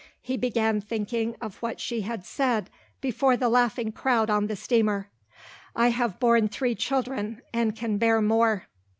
He 0.19 0.35
began 0.35 0.81
thinking 0.81 1.35
of 1.41 1.57
what 1.57 1.79
she 1.79 2.01
had 2.01 2.25
said 2.25 2.71
before 3.01 3.37
the 3.37 3.49
laughing 3.49 3.91
crowd 3.91 4.31
on 4.31 4.47
the 4.47 4.55
steamer. 4.55 5.11
"I 5.75 5.89
have 5.91 6.19
borne 6.19 6.47
three 6.47 6.73
children 6.73 7.43
and 7.53 7.75
can 7.75 7.99
bear 7.99 8.19
more." 8.19 8.65